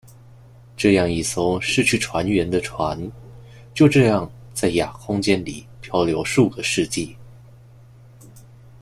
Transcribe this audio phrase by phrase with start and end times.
[0.75, 2.99] 这样一艘失去船员的船
[3.71, 7.15] 就这样在亚空间里飘流数个世纪。